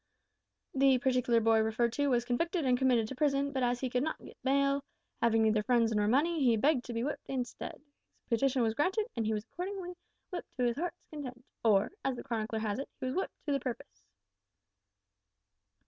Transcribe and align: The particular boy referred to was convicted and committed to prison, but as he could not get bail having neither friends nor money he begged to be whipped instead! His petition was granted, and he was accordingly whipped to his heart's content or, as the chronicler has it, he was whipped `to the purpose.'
The 0.73 0.97
particular 0.97 1.39
boy 1.39 1.59
referred 1.59 1.93
to 1.93 2.07
was 2.07 2.25
convicted 2.25 2.65
and 2.65 2.75
committed 2.75 3.07
to 3.09 3.15
prison, 3.15 3.51
but 3.51 3.61
as 3.61 3.79
he 3.81 3.87
could 3.91 4.01
not 4.01 4.17
get 4.17 4.35
bail 4.41 4.83
having 5.21 5.43
neither 5.43 5.61
friends 5.61 5.91
nor 5.91 6.07
money 6.07 6.43
he 6.43 6.57
begged 6.57 6.85
to 6.85 6.93
be 6.93 7.03
whipped 7.03 7.27
instead! 7.29 7.79
His 8.21 8.27
petition 8.39 8.63
was 8.63 8.73
granted, 8.73 9.05
and 9.15 9.27
he 9.27 9.33
was 9.35 9.43
accordingly 9.43 9.93
whipped 10.31 10.51
to 10.57 10.63
his 10.63 10.77
heart's 10.77 10.97
content 11.11 11.45
or, 11.63 11.91
as 12.03 12.15
the 12.15 12.23
chronicler 12.23 12.57
has 12.57 12.79
it, 12.79 12.89
he 12.99 13.05
was 13.05 13.13
whipped 13.15 13.33
`to 13.47 13.53
the 13.53 13.59
purpose.' 13.59 14.03